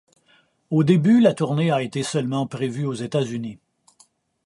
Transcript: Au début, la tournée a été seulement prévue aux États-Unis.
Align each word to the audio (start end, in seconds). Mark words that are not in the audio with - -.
Au 0.71 0.83
début, 0.83 1.21
la 1.21 1.35
tournée 1.35 1.69
a 1.69 1.83
été 1.83 2.01
seulement 2.01 2.47
prévue 2.47 2.87
aux 2.87 2.95
États-Unis. 2.95 3.59